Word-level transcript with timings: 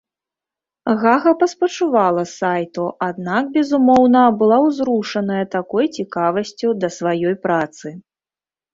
Гага 1.03 1.33
паспачувала 1.43 2.23
сайту, 2.39 2.87
аднак, 3.09 3.43
безумоўна, 3.59 4.25
была 4.43 4.59
ўзрушаная 4.67 5.45
такой 5.61 5.85
цікавасцю 6.03 6.77
да 6.83 6.95
сваёй 7.01 7.43
працы. 7.49 7.87